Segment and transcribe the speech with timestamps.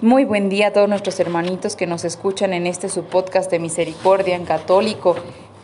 [0.00, 3.58] Muy buen día a todos nuestros hermanitos que nos escuchan en este su podcast de
[3.58, 5.16] Misericordia en Católico.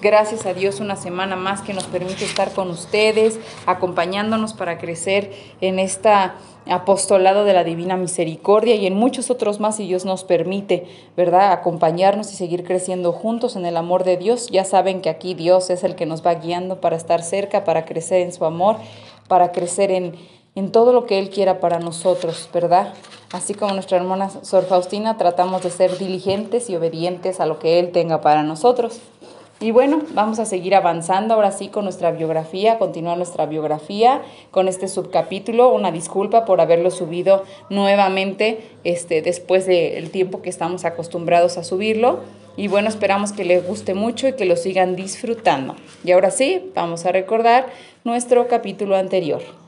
[0.02, 5.30] Gracias a Dios una semana más que nos permite estar con ustedes, acompañándonos para crecer
[5.60, 6.34] en esta
[6.66, 11.52] apostolado de la Divina Misericordia y en muchos otros más si Dios nos permite, ¿verdad?
[11.52, 14.48] Acompañarnos y seguir creciendo juntos en el amor de Dios.
[14.50, 17.84] Ya saben que aquí Dios es el que nos va guiando para estar cerca, para
[17.84, 18.78] crecer en su amor,
[19.28, 20.16] para crecer en,
[20.54, 22.94] en todo lo que Él quiera para nosotros, ¿verdad?
[23.32, 27.80] Así como nuestra hermana Sor Faustina, tratamos de ser diligentes y obedientes a lo que
[27.80, 29.00] Él tenga para nosotros.
[29.60, 34.68] Y bueno, vamos a seguir avanzando ahora sí con nuestra biografía, continuar nuestra biografía con
[34.68, 35.72] este subcapítulo.
[35.72, 42.20] Una disculpa por haberlo subido nuevamente este, después del tiempo que estamos acostumbrados a subirlo.
[42.56, 45.76] Y bueno, esperamos que les guste mucho y que lo sigan disfrutando.
[46.04, 47.66] Y ahora sí, vamos a recordar
[48.04, 49.63] nuestro capítulo anterior.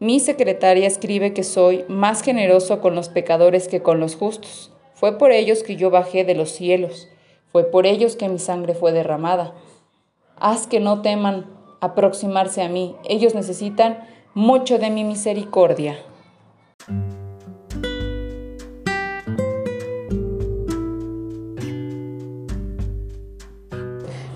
[0.00, 4.70] Mi secretaria escribe que soy más generoso con los pecadores que con los justos.
[4.94, 7.08] Fue por ellos que yo bajé de los cielos.
[7.50, 9.54] Fue por ellos que mi sangre fue derramada.
[10.36, 11.46] Haz que no teman
[11.80, 12.94] aproximarse a mí.
[13.08, 15.98] Ellos necesitan mucho de mi misericordia.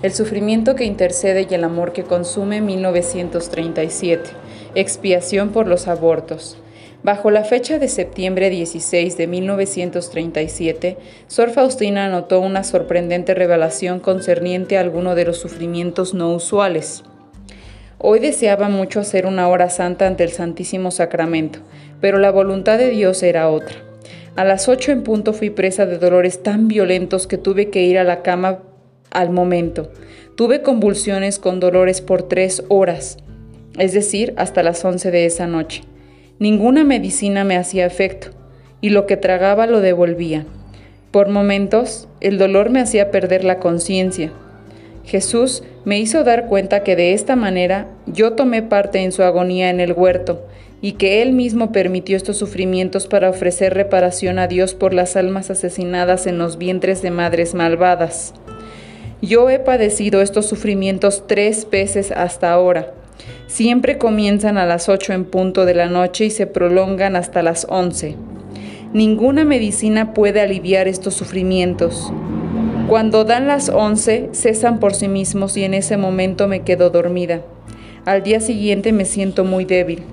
[0.01, 4.42] El sufrimiento que intercede y el amor que consume 1937.
[4.75, 6.57] Expiación por los abortos.
[7.03, 14.77] Bajo la fecha de septiembre 16 de 1937, Sor Faustina anotó una sorprendente revelación concerniente
[14.77, 17.03] a alguno de los sufrimientos no usuales.
[17.99, 21.59] Hoy deseaba mucho hacer una hora santa ante el Santísimo Sacramento,
[22.01, 23.75] pero la voluntad de Dios era otra.
[24.35, 27.99] A las ocho en punto fui presa de dolores tan violentos que tuve que ir
[27.99, 28.63] a la cama
[29.11, 29.91] al momento.
[30.35, 33.19] Tuve convulsiones con dolores por tres horas
[33.77, 35.83] es decir, hasta las 11 de esa noche.
[36.39, 38.29] Ninguna medicina me hacía efecto,
[38.81, 40.45] y lo que tragaba lo devolvía.
[41.11, 44.31] Por momentos, el dolor me hacía perder la conciencia.
[45.05, 49.69] Jesús me hizo dar cuenta que de esta manera yo tomé parte en su agonía
[49.69, 50.45] en el huerto,
[50.81, 55.49] y que Él mismo permitió estos sufrimientos para ofrecer reparación a Dios por las almas
[55.49, 58.33] asesinadas en los vientres de madres malvadas.
[59.21, 62.93] Yo he padecido estos sufrimientos tres veces hasta ahora,
[63.47, 67.67] Siempre comienzan a las 8 en punto de la noche y se prolongan hasta las
[67.69, 68.15] 11.
[68.93, 72.11] Ninguna medicina puede aliviar estos sufrimientos.
[72.87, 77.41] Cuando dan las 11, cesan por sí mismos y en ese momento me quedo dormida.
[78.05, 80.03] Al día siguiente me siento muy débil.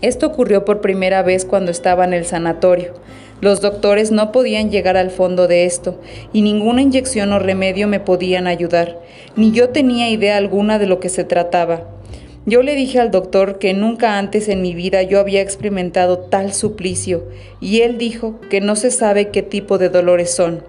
[0.00, 2.94] Esto ocurrió por primera vez cuando estaba en el sanatorio.
[3.40, 6.00] Los doctores no podían llegar al fondo de esto
[6.32, 8.98] y ninguna inyección o remedio me podían ayudar,
[9.36, 11.97] ni yo tenía idea alguna de lo que se trataba.
[12.46, 16.52] Yo le dije al doctor que nunca antes en mi vida yo había experimentado tal
[16.52, 17.24] suplicio
[17.60, 20.62] y él dijo que no se sabe qué tipo de dolores son.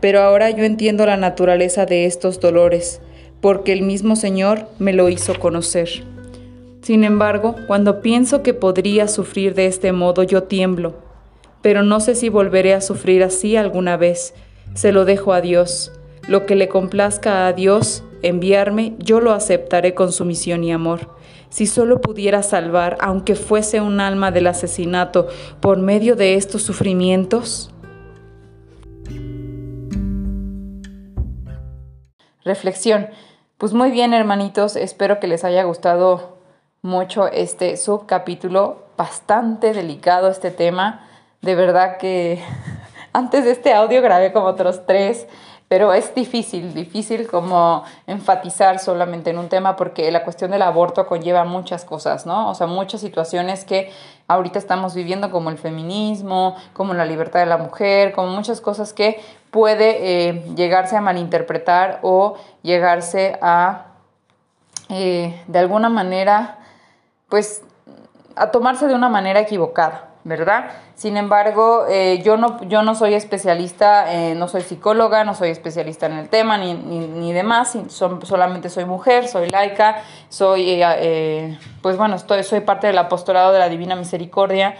[0.00, 3.00] Pero ahora yo entiendo la naturaleza de estos dolores,
[3.40, 5.88] porque el mismo Señor me lo hizo conocer.
[6.82, 10.94] Sin embargo, cuando pienso que podría sufrir de este modo, yo tiemblo
[11.62, 14.34] pero no sé si volveré a sufrir así alguna vez.
[14.74, 15.92] Se lo dejo a Dios.
[16.28, 21.16] Lo que le complazca a Dios enviarme, yo lo aceptaré con sumisión y amor.
[21.48, 25.28] Si solo pudiera salvar, aunque fuese un alma del asesinato,
[25.60, 27.70] por medio de estos sufrimientos.
[32.44, 33.08] Reflexión.
[33.58, 36.38] Pues muy bien, hermanitos, espero que les haya gustado
[36.80, 41.08] mucho este subcapítulo, bastante delicado este tema
[41.42, 42.40] de verdad que
[43.12, 45.26] antes de este audio grabé como otros tres,
[45.72, 51.06] pero es difícil, difícil como enfatizar solamente en un tema porque la cuestión del aborto
[51.06, 52.50] conlleva muchas cosas, ¿no?
[52.50, 53.90] O sea, muchas situaciones que
[54.28, 58.92] ahorita estamos viviendo como el feminismo, como la libertad de la mujer, como muchas cosas
[58.92, 59.18] que
[59.50, 63.86] puede eh, llegarse a malinterpretar o llegarse a,
[64.90, 66.58] eh, de alguna manera,
[67.30, 67.62] pues,
[68.36, 70.11] a tomarse de una manera equivocada.
[70.24, 70.70] ¿Verdad?
[70.94, 75.50] Sin embargo, eh, yo, no, yo no soy especialista, eh, no soy psicóloga, no soy
[75.50, 81.96] especialista en el tema ni, ni, demás, solamente soy mujer, soy laica, soy, eh, pues
[81.96, 84.76] bueno, estoy, soy parte del apostolado de la Divina Misericordia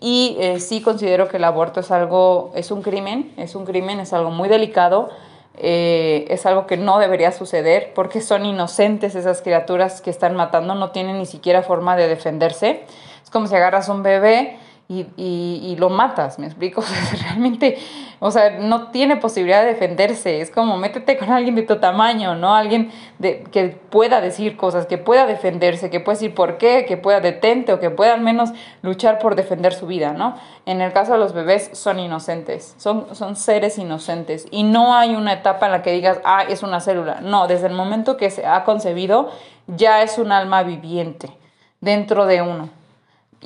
[0.00, 4.00] y eh, sí considero que el aborto es algo, es un crimen, es un crimen,
[4.00, 5.08] es algo muy delicado,
[5.56, 10.74] eh, es algo que no debería suceder porque son inocentes esas criaturas que están matando,
[10.74, 12.84] no tienen ni siquiera forma de defenderse.
[13.22, 16.84] Es como si agarras un bebé y, y, lo matas, ¿me explico?
[17.22, 17.78] realmente,
[18.18, 22.34] o sea, no tiene posibilidad de defenderse, es como métete con alguien de tu tamaño,
[22.34, 22.54] ¿no?
[22.54, 26.98] Alguien de, que pueda decir cosas, que pueda defenderse, que pueda decir por qué, que
[26.98, 28.50] pueda detente o que pueda al menos
[28.82, 30.36] luchar por defender su vida, ¿no?
[30.66, 35.14] En el caso de los bebés son inocentes, son, son seres inocentes y no hay
[35.14, 38.28] una etapa en la que digas, ah, es una célula, no, desde el momento que
[38.28, 39.30] se ha concebido
[39.66, 41.30] ya es un alma viviente
[41.80, 42.83] dentro de uno.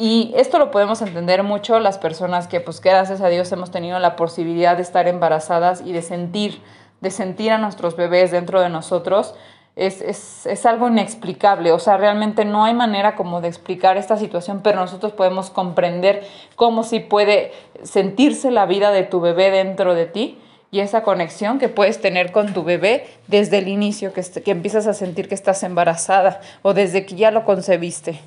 [0.00, 3.98] Y esto lo podemos entender mucho las personas que, pues, gracias a Dios hemos tenido
[3.98, 6.62] la posibilidad de estar embarazadas y de sentir,
[7.00, 9.34] de sentir a nuestros bebés dentro de nosotros.
[9.74, 14.16] Es, es, es, algo inexplicable, o sea, realmente no hay manera como de explicar esta
[14.16, 16.24] situación, pero nosotros podemos comprender
[16.54, 17.52] cómo si puede
[17.82, 20.38] sentirse la vida de tu bebé dentro de ti
[20.70, 24.86] y esa conexión que puedes tener con tu bebé desde el inicio, que, que empiezas
[24.86, 28.20] a sentir que estás embarazada o desde que ya lo concebiste.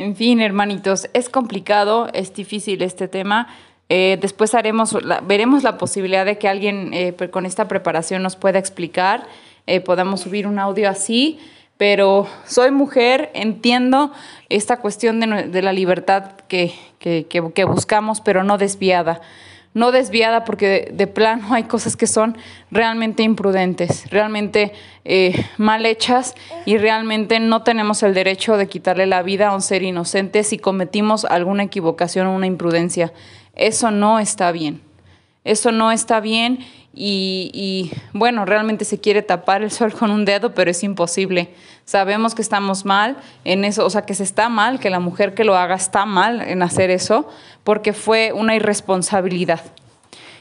[0.00, 3.48] En fin, hermanitos, es complicado, es difícil este tema.
[3.90, 8.58] Eh, después haremos, veremos la posibilidad de que alguien eh, con esta preparación nos pueda
[8.58, 9.26] explicar.
[9.66, 11.38] Eh, podamos subir un audio así,
[11.76, 14.10] pero soy mujer, entiendo
[14.48, 19.20] esta cuestión de, la libertad que, que buscamos, pero no desviada
[19.72, 22.36] no desviada porque de, plano hay cosas que son
[22.70, 24.72] realmente imprudentes, realmente
[25.04, 26.34] eh, mal hechas
[26.66, 30.58] y realmente no tenemos el derecho de quitarle la vida a un ser inocente si
[30.58, 33.12] cometimos alguna equivocación o una imprudencia.
[33.54, 34.80] Eso no está bien.
[35.44, 36.58] Eso no está bien
[36.92, 41.54] y, bueno, realmente se quiere tapar el sol con un dedo, pero es imposible.
[41.84, 45.34] Sabemos que estamos mal en eso, o sea, que se está mal, que la mujer
[45.34, 47.28] que lo haga está mal en hacer eso,
[47.64, 49.60] porque fue una irresponsabilidad.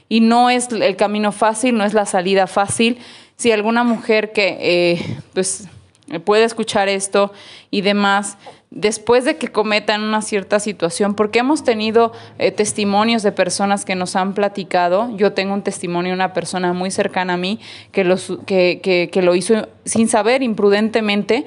[0.10, 2.98] Y no es el camino fácil, no es la salida fácil.
[3.36, 5.68] Si alguna mujer que eh, pues,
[6.23, 7.31] puede escuchar esto
[7.69, 8.38] y demás,
[8.71, 13.95] después de que cometan una cierta situación, porque hemos tenido eh, testimonios de personas que
[13.95, 17.59] nos han platicado, yo tengo un testimonio de una persona muy cercana a mí
[17.91, 18.03] que,
[18.45, 21.45] que, que, lo hizo sin saber, imprudentemente,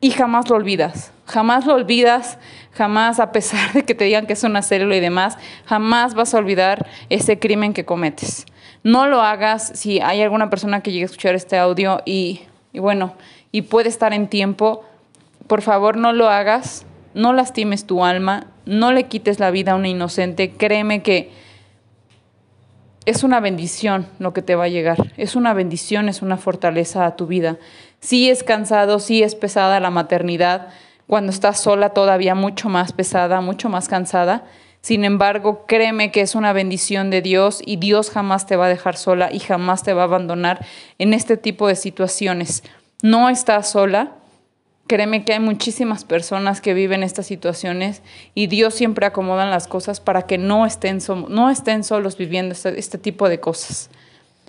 [0.00, 2.38] y jamás lo olvidas, jamás lo olvidas,
[2.72, 6.34] jamás, a pesar de que te digan que es una célula y demás, jamás vas
[6.34, 8.46] a olvidar ese crimen que cometes.
[8.84, 12.42] No lo hagas si hay alguna persona que llegue a escuchar este audio y,
[12.72, 13.14] y bueno,
[13.56, 14.84] y puede estar en tiempo,
[15.46, 19.76] por favor no lo hagas, no lastimes tu alma, no le quites la vida a
[19.76, 21.30] una inocente, créeme que
[23.06, 27.06] es una bendición lo que te va a llegar, es una bendición, es una fortaleza
[27.06, 27.56] a tu vida.
[28.00, 30.68] Sí es cansado, sí es pesada la maternidad,
[31.06, 34.44] cuando estás sola todavía mucho más pesada, mucho más cansada.
[34.82, 38.68] Sin embargo, créeme que es una bendición de Dios y Dios jamás te va a
[38.68, 40.66] dejar sola y jamás te va a abandonar
[40.98, 42.62] en este tipo de situaciones.
[43.06, 44.14] No estás sola,
[44.88, 48.02] Créeme que hay muchísimas personas que viven estas situaciones
[48.34, 50.98] y Dios siempre acomoda las cosas para que no estén,
[51.28, 53.90] no estén solos viviendo este, este, tipo de cosas.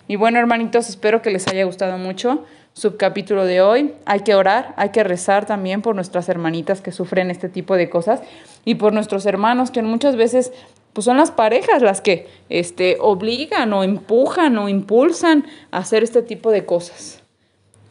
[0.08, 3.94] Y bueno, hermanitos, espero que les haya gustado mucho subcapítulo de hoy.
[4.06, 7.92] Hay que orar, hay que rezar también por nuestras hermanitas que sufren este tipo de
[7.92, 8.22] cosas
[8.66, 10.52] y por nuestros hermanos que muchas veces
[10.94, 16.24] pues son las parejas las que este, obligan o empujan o impulsan a hacer este
[16.24, 17.22] tipo de cosas.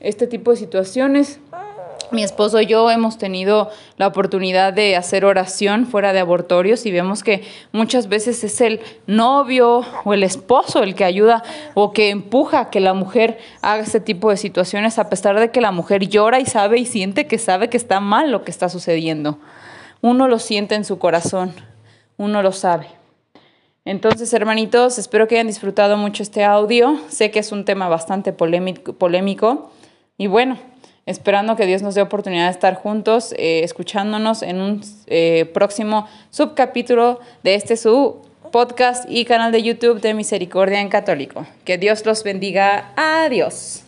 [0.01, 1.41] Este tipo de situaciones
[2.11, 6.93] mi esposo y yo hemos tenido la oportunidad de hacer oración fuera de abortorios y
[6.93, 11.43] vemos que muchas veces es el novio o el esposo el que ayuda
[11.75, 15.51] o que empuja a que la mujer haga ese tipo de situaciones a pesar de
[15.51, 18.51] que la mujer llora y sabe y siente que sabe que está mal lo que
[18.51, 19.39] está sucediendo.
[20.01, 21.55] Uno lo siente en su corazón,
[22.19, 22.87] uno lo sabe.
[23.85, 26.99] Entonces, hermanitos, espero que hayan disfrutado mucho este audio.
[27.09, 29.71] Sé que es un tema bastante polémico
[30.19, 30.59] y bueno,
[31.05, 36.09] esperando que Dios nos dé oportunidad de estar juntos, eh, escuchándonos en un eh, próximo
[36.31, 41.47] subcapítulo de este su podcast y canal de YouTube de Misericordia en Católico.
[41.65, 42.93] Que Dios los bendiga.
[42.97, 43.83] Adiós.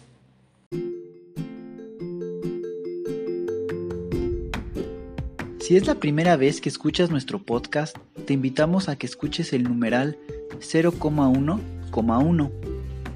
[5.61, 9.64] Si es la primera vez que escuchas nuestro podcast, te invitamos a que escuches el
[9.64, 10.18] numeral
[10.61, 12.50] 0,1,1,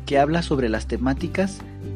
[0.05, 1.61] que habla sobre las temáticas